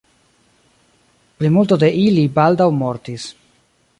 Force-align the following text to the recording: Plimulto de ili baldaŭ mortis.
Plimulto 1.41 1.77
de 1.85 1.91
ili 2.05 2.25
baldaŭ 2.39 2.69
mortis. 2.81 3.29